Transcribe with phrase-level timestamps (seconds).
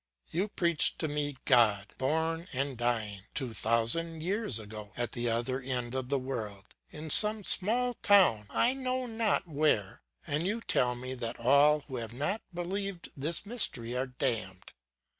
[0.31, 5.61] You preach to me God, born and dying, two thousand years ago, at the other
[5.61, 10.95] end of the world, in some small town I know not where; and you tell
[10.95, 14.73] me that all who have not believed this mystery are damned.